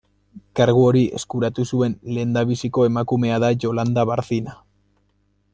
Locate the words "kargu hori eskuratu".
0.59-1.67